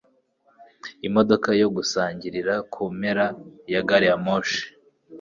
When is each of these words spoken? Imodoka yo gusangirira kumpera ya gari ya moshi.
Imodoka 1.07 1.49
yo 1.61 1.67
gusangirira 1.75 2.53
kumpera 2.73 3.25
ya 3.73 3.81
gari 3.87 4.07
ya 4.09 4.17
moshi. 4.25 4.61